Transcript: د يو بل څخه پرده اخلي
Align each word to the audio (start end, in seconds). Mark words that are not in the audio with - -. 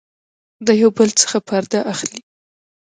د 0.65 0.67
يو 0.81 0.89
بل 0.97 1.09
څخه 1.21 1.37
پرده 1.47 1.79
اخلي 1.93 2.21